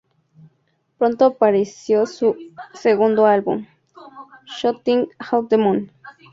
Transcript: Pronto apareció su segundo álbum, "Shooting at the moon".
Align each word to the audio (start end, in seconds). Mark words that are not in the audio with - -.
Pronto 0.97 1.25
apareció 1.25 2.07
su 2.07 2.35
segundo 2.73 3.27
álbum, 3.27 3.67
"Shooting 4.47 5.07
at 5.31 5.43
the 5.47 5.57
moon". 5.57 5.91